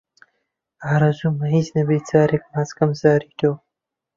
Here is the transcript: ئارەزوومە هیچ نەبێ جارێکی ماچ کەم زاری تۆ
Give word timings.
ئارەزوومە 0.85 1.47
هیچ 1.55 1.67
نەبێ 1.77 1.97
جارێکی 2.07 2.51
ماچ 2.53 2.69
کەم 2.77 2.91
زاری 3.01 3.31
تۆ 3.39 3.51